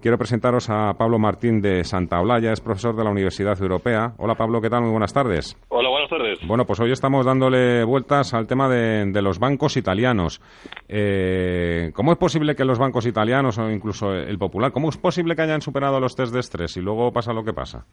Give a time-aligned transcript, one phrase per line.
[0.00, 4.12] Quiero presentaros a Pablo Martín de Santa Olaya, es profesor de la Universidad Europea.
[4.16, 4.80] Hola Pablo, ¿qué tal?
[4.80, 5.58] Muy buenas tardes.
[5.68, 6.38] Hola, buenas tardes.
[6.46, 10.40] Bueno, pues hoy estamos dándole vueltas al tema de, los bancos italianos.
[10.88, 15.36] Eh, ¿Cómo es posible que los bancos italianos o incluso el Popular, cómo es posible
[15.36, 17.84] que hayan superado los test de estrés y luego pasa lo que pasa?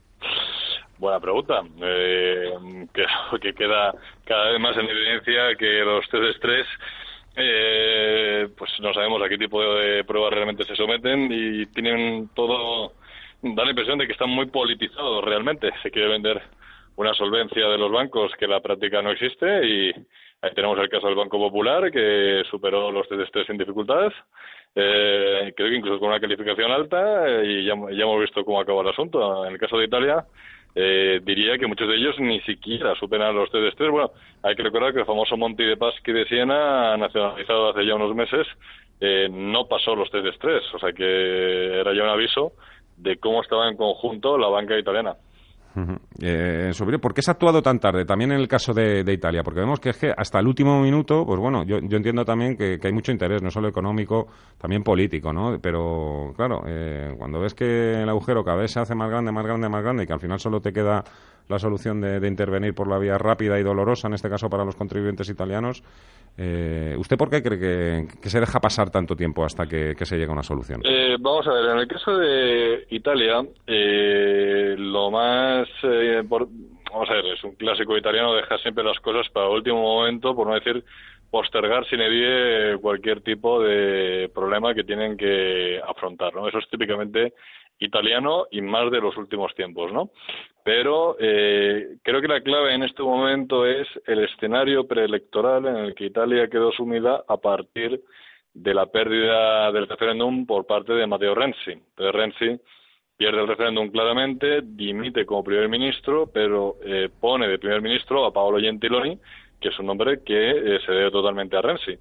[1.00, 1.62] Buena pregunta.
[1.82, 2.54] Eh,
[3.42, 3.94] que queda
[4.24, 6.68] cada vez más en evidencia que los test de estrés
[7.40, 12.94] eh, pues no sabemos a qué tipo de pruebas realmente se someten y tienen todo,
[13.44, 15.70] da la impresión de que están muy politizados realmente.
[15.84, 16.42] Se quiere vender
[16.96, 19.92] una solvencia de los bancos que la práctica no existe y
[20.42, 24.14] ahí tenemos el caso del Banco Popular que superó los test sin dificultades,
[24.74, 28.60] eh, creo que incluso con una calificación alta eh, y ya, ya hemos visto cómo
[28.60, 29.46] acabó el asunto.
[29.46, 30.26] En el caso de Italia,
[30.80, 33.90] eh, diría que muchos de ellos ni siquiera superan los de estrés.
[33.90, 34.12] Bueno,
[34.44, 38.14] hay que recordar que el famoso Monti de Paschi de Siena, nacionalizado hace ya unos
[38.14, 38.46] meses,
[39.02, 40.64] eh, no pasó los test de estrés.
[40.76, 42.52] O sea que era ya un aviso
[42.96, 45.16] de cómo estaba en conjunto la banca italiana.
[46.20, 49.44] Eh, sobre por qué se ha actuado tan tarde, también en el caso de, Italia,
[49.44, 52.80] porque vemos que es que hasta el último minuto, pues bueno, yo, entiendo también que,
[52.82, 55.60] hay mucho interés, no solo económico, también político, ¿no?
[55.62, 59.46] Pero claro, eh, cuando ves que el agujero cada vez se hace más grande, más
[59.46, 61.04] grande, más grande, y que al final solo te queda
[61.50, 64.76] la solución de, intervenir por la vía rápida y dolorosa, en este caso para los
[64.76, 65.84] contribuyentes italianos,
[66.38, 70.30] eh, ¿usted por qué cree que, se deja pasar tanto tiempo hasta que, se llegue
[70.30, 70.82] a una solución?
[71.20, 73.44] vamos a ver, en el caso de Italia,
[74.78, 75.68] lo más
[76.08, 79.82] eh, vamos a ver, es un clásico italiano, deja siempre las cosas para el último
[79.82, 80.84] momento, por no decir
[81.30, 86.48] postergar sin edie cualquier tipo de problema que tienen que afrontar, ¿no?
[86.48, 87.34] Eso es típicamente
[87.80, 90.10] italiano y más de los últimos tiempos, ¿no?
[90.64, 95.96] Pero eh, creo que la clave en este momento es el escenario preelectoral en el
[95.96, 98.02] que Italia quedó sumida a partir
[98.54, 101.72] de la pérdida del referéndum por parte de Matteo Renzi.
[101.72, 102.60] Entonces Renzi
[103.18, 108.32] pierde el referéndum claramente, dimite como primer ministro, pero eh, pone de primer ministro a
[108.32, 109.18] Paolo Gentiloni,
[109.60, 111.98] que es un hombre que eh, se debe totalmente a Renzi.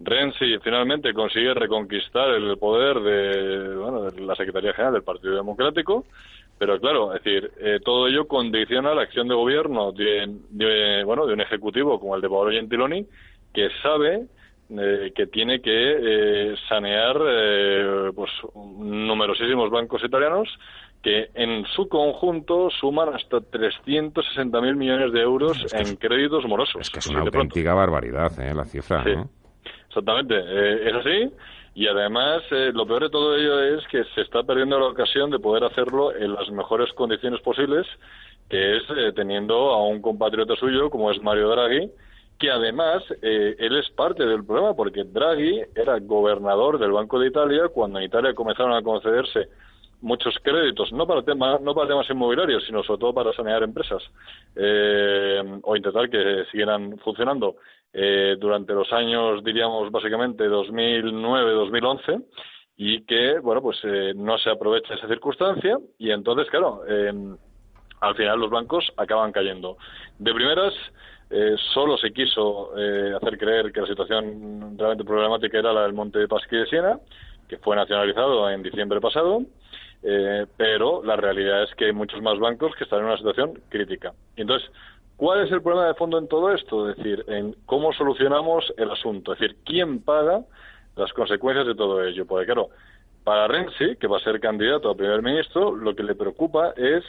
[0.00, 6.06] Renzi finalmente consigue reconquistar el poder de, la Secretaría General del Partido Democrático,
[6.58, 11.34] pero claro, es decir, eh, todo ello condiciona la acción de gobierno de, bueno, de
[11.34, 13.06] un ejecutivo como el de Paolo Gentiloni,
[13.52, 14.26] que sabe
[14.78, 20.48] eh, que tiene que eh, sanear eh, pues numerosísimos bancos italianos
[21.02, 26.80] que en su conjunto suman hasta 360.000 millones de euros en créditos morosos.
[26.80, 29.04] Es que es una auténtica barbaridad la cifra.
[29.86, 31.30] Exactamente, es así.
[31.74, 35.38] Y además, lo peor de todo ello es que se está perdiendo la ocasión de
[35.38, 37.86] poder hacerlo en las mejores condiciones posibles,
[38.48, 38.84] que es
[39.14, 41.90] teniendo a un compatriota suyo como es Mario Draghi,
[42.38, 47.28] que además eh, él es parte del problema porque Draghi era gobernador del Banco de
[47.28, 49.48] Italia cuando en Italia comenzaron a concederse
[50.00, 54.02] muchos créditos, no para, tema, no para temas inmobiliarios, sino sobre todo para sanear empresas
[54.56, 57.56] eh, o intentar que siguieran funcionando
[57.92, 62.24] eh, durante los años, diríamos, básicamente 2009-2011
[62.76, 63.78] y que, bueno, pues
[64.16, 66.82] no se aprovecha esa circunstancia y entonces, claro,
[68.00, 69.78] al final los bancos acaban cayendo.
[70.18, 70.74] De primeras,
[71.36, 75.92] eh, solo se quiso eh, hacer creer que la situación realmente problemática era la del
[75.92, 77.00] Monte de Pasqui de Siena,
[77.48, 79.42] que fue nacionalizado en diciembre pasado,
[80.04, 83.60] eh, pero la realidad es que hay muchos más bancos que están en una situación
[83.68, 84.12] crítica.
[84.36, 84.70] entonces,
[85.16, 86.88] ¿cuál es el problema de fondo en todo esto?
[86.88, 90.44] Es decir, en cómo solucionamos el asunto, es decir, ¿quién paga
[90.94, 92.26] las consecuencias de todo ello?
[92.26, 92.68] Porque claro,
[93.24, 97.02] para Renzi, que va a ser candidato a primer ministro, lo que le preocupa es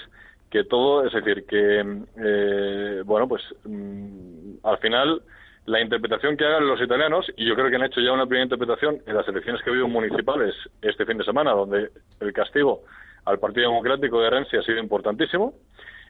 [0.49, 5.21] que todo, es decir, que, eh, bueno, pues mm, al final
[5.65, 8.43] la interpretación que hagan los italianos, y yo creo que han hecho ya una primera
[8.43, 11.89] interpretación en las elecciones que ha habido municipales este fin de semana, donde
[12.19, 12.83] el castigo
[13.25, 15.53] al Partido Democrático de Renzi ha sido importantísimo,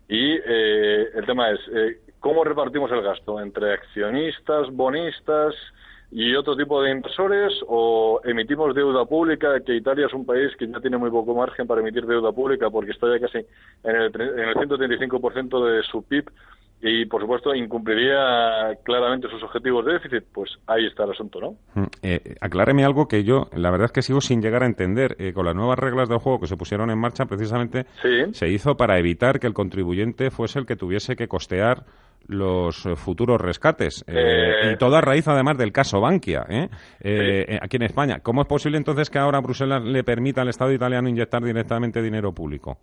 [0.08, 3.40] y eh, el tema es, eh, ¿cómo repartimos el gasto?
[3.40, 5.56] ¿Entre accionistas, bonistas,
[6.16, 10.66] y otro tipo de inversores o emitimos deuda pública, que Italia es un país que
[10.66, 13.40] ya tiene muy poco margen para emitir deuda pública porque está ya casi
[13.84, 16.32] en el, en el 135% de su PIB
[16.82, 21.56] y, por supuesto, incumpliría claramente sus objetivos de déficit, pues ahí está el asunto, ¿no?
[21.74, 25.18] Mm, eh, acláreme algo que yo, la verdad es que sigo sin llegar a entender.
[25.20, 27.88] Eh, con las nuevas reglas del juego que se pusieron en marcha, precisamente
[28.32, 31.84] se hizo para evitar que el contribuyente fuese el que tuviese que costear
[32.28, 34.04] los eh, futuros rescates.
[34.08, 36.70] Eh, y todo a raíz, además, del caso Bankia, ¿eh?
[37.62, 38.20] aquí en España.
[38.22, 42.32] ¿Cómo es posible entonces que ahora Bruselas le permita al Estado italiano inyectar directamente dinero
[42.34, 42.80] público?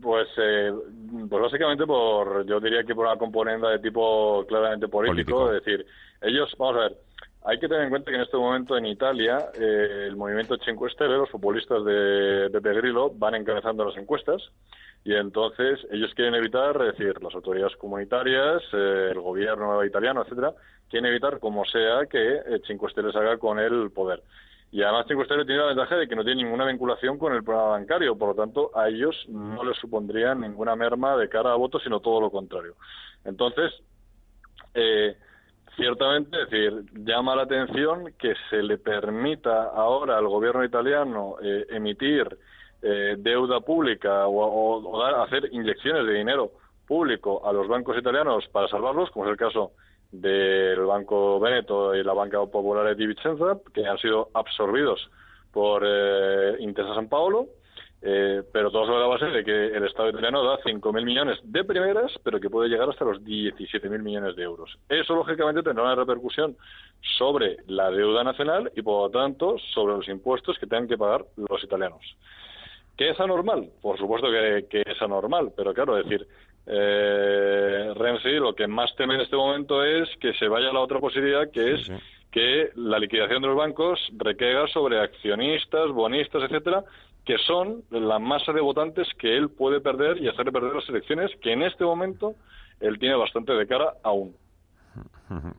[0.00, 5.64] pues, pues básicamente por, yo diría que por una componente de tipo claramente político, es
[5.64, 5.86] decir,
[6.20, 6.96] ellos, vamos a ver,
[7.44, 11.18] hay que tener en cuenta que en este momento en Italia el movimiento Cinque Stelle,
[11.18, 14.42] los futbolistas de, de Grillo, van encabezando las encuestas
[15.04, 20.54] y entonces ellos quieren evitar, es decir, las autoridades comunitarias, eh, el gobierno italiano, etcétera,
[20.88, 24.22] quieren evitar, como sea, que eh, Cinque Stelle haga con el poder.
[24.70, 27.42] Y además Cinque Stelle tiene la ventaja de que no tiene ninguna vinculación con el
[27.42, 31.56] programa bancario, por lo tanto a ellos no les supondría ninguna merma de cara a
[31.56, 32.74] votos, sino todo lo contrario.
[33.24, 33.72] Entonces,
[34.74, 35.16] eh,
[35.76, 41.66] ciertamente, es decir, llama la atención que se le permita ahora al gobierno italiano eh,
[41.70, 42.38] emitir
[42.82, 46.50] eh, deuda pública o, hacer inyecciones de dinero
[46.86, 49.72] público a los bancos italianos para salvarlos, como es el caso
[50.10, 55.10] del Banco Veneto y la Banca Popolare di Vicenza, que han sido absorbidos
[55.52, 57.46] por eh, Intesa San Paolo,
[58.04, 61.62] eh, pero todo sobre la base de que el Estado italiano da 5.000 millones de
[61.62, 64.76] primeras, pero que puede llegar hasta los 17.000 millones de euros.
[64.88, 66.56] Eso, lógicamente, tendrá una repercusión
[67.16, 71.24] sobre la deuda nacional y, por lo tanto, sobre los impuestos que tengan que pagar
[71.36, 72.02] los italianos.
[72.96, 73.70] ¿Qué es anormal?
[73.80, 76.26] Por supuesto que, es anormal, pero claro, es decir,
[76.66, 80.80] eh, Renzi lo que más teme en este momento es que se vaya a la
[80.80, 81.90] otra posibilidad, que es
[82.30, 86.84] que la liquidación de los bancos recaiga sobre accionistas, bonistas, etcétera,
[87.24, 91.30] que son la masa de votantes que él puede perder y hacerle perder las elecciones,
[91.40, 92.34] que en este momento
[92.80, 94.34] él tiene bastante de cara aún.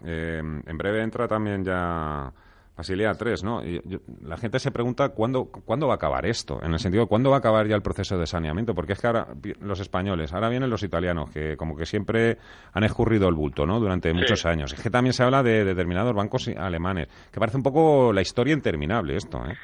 [0.06, 2.32] Eh, en breve entra también ya
[2.75, 3.64] Basilea 3, ¿no?
[3.64, 3.81] Y
[4.24, 7.38] la gente se pregunta cuándo, cuándo va a acabar esto, en el sentido, cuándo va
[7.38, 9.28] a acabar ya el proceso de saneamiento, porque es que ahora
[9.62, 12.38] los españoles, ahora vienen los italianos, que como que siempre
[12.74, 13.80] han escurrido el bulto, ¿no?
[13.80, 14.74] Durante muchos años.
[14.74, 18.54] Es que también se habla de, determinados bancos alemanes, que parece un poco la historia
[18.54, 19.56] interminable esto, ¿eh?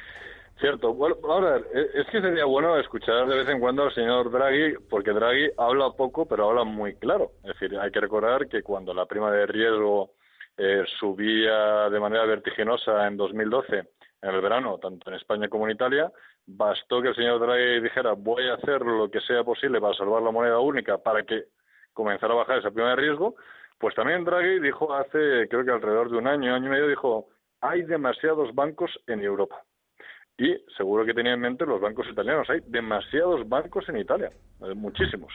[0.60, 0.92] Cierto.
[0.92, 4.74] Bueno, ahora, e, es que sería bueno escuchar de vez en cuando al señor Draghi,
[4.90, 7.32] porque Draghi habla poco, pero habla muy claro.
[7.42, 10.10] Es decir, hay que recordar que cuando la prima de riesgo
[10.62, 13.78] eh, subía de manera vertiginosa en 2012,
[14.20, 16.12] en el verano, tanto en España como en Italia,
[16.44, 20.20] bastó que el señor Draghi dijera voy a hacer lo que sea posible para salvar
[20.20, 21.44] la moneda única para que
[21.94, 23.36] comenzara a bajar esa prima de riesgo,
[23.78, 27.28] pues también Draghi dijo hace, creo que alrededor de un año, año y medio, dijo,
[27.62, 29.62] hay demasiados bancos en Europa.
[30.36, 32.50] Y seguro que tenía en mente los bancos italianos.
[32.50, 34.28] Hay demasiados bancos en Italia,
[34.62, 35.32] eh, muchísimos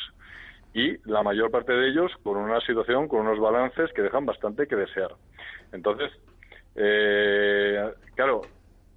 [0.76, 4.68] y la mayor parte de ellos con una situación, con unos balances que dejan bastante
[4.68, 5.16] que desear.
[5.72, 6.12] Entonces,
[6.76, 8.42] eh, claro,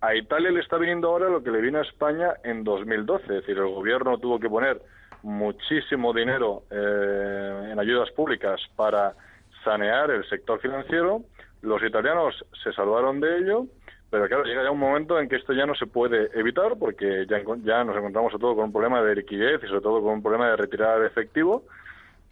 [0.00, 3.28] a Italia le está viniendo ahora lo que le vino a España en 2012, es
[3.28, 4.82] decir, el gobierno tuvo que poner
[5.22, 9.14] muchísimo dinero eh, en ayudas públicas para
[9.62, 11.22] sanear el sector financiero,
[11.62, 13.66] los italianos se salvaron de ello
[14.10, 17.26] pero claro, llega ya un momento en que esto ya no se puede evitar porque
[17.28, 20.22] ya, nos encontramos a todo con un problema de liquidez y sobre todo con un
[20.22, 21.64] problema de retirada de efectivo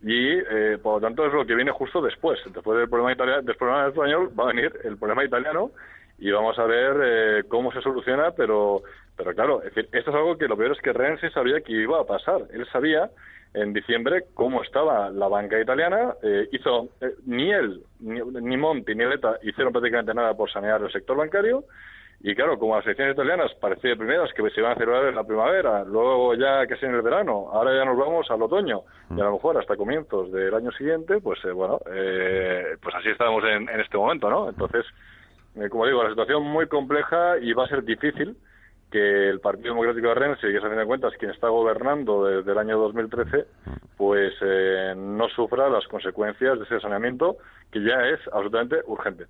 [0.02, 2.38] y eh, por lo tanto es lo que viene justo después.
[2.52, 5.70] Después del problema, italiano, del problema español va a venir el problema italiano
[6.18, 8.82] y vamos a ver eh, cómo se soluciona, pero,
[9.16, 12.06] pero claro, esto es algo que lo peor es que Renzi sabía que iba a
[12.06, 12.43] pasar.
[12.52, 13.10] Él sabía
[13.55, 16.14] en diciembre cómo estaba la banca italiana.
[16.22, 20.93] Eh, hizo eh, ni él, ni, Monti, ni Leta hicieron prácticamente nada por sanear el
[20.93, 21.64] sector bancario.
[22.20, 25.24] Y claro, como las elecciones italianas parecía primeras que se iban a celebrar en la
[25.24, 29.24] primavera, luego ya casi en el verano, ahora ya nos vamos al otoño y a
[29.24, 33.81] lo mejor hasta comienzos del año siguiente, pues eh, bueno, pues así estamos en, en,
[33.81, 34.48] este momento, ¿no?
[34.48, 34.86] Entonces,
[35.70, 38.36] como digo, la situación muy compleja y va a ser difícil
[38.91, 42.25] que el Partido Democrático de Rennes, que es a fin de cuentas quien está gobernando
[42.25, 43.46] desde el año 2013,
[43.96, 47.36] pues eh, no sufra las consecuencias de ese saneamiento
[47.70, 49.25] que ya es absolutamente urgente.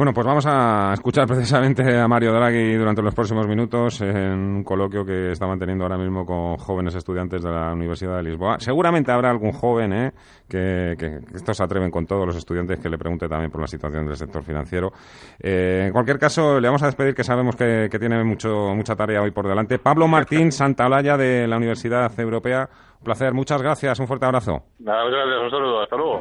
[0.00, 4.64] Bueno, pues vamos a escuchar precisamente a Mario Draghi durante los próximos minutos en un
[4.64, 8.58] coloquio que está manteniendo ahora mismo con jóvenes estudiantes de la Universidad de Lisboa.
[8.60, 10.12] Seguramente habrá algún joven ¿eh?
[10.48, 13.66] que, que, estos se atreven con todos los estudiantes que le pregunte también por la
[13.66, 14.90] situación del sector financiero.
[15.38, 18.96] Eh, en cualquier caso, le vamos a despedir que sabemos que, que tiene mucho, mucha
[18.96, 19.78] tarea hoy por delante.
[19.78, 22.70] Pablo Martín Santaolalla de la Universidad Europea.
[23.00, 24.62] Un placer, muchas gracias, un fuerte abrazo.
[24.78, 26.18] Nada, muchas gracias, un saludo, hasta luego.